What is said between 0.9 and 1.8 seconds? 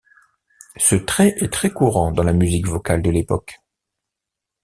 trait est très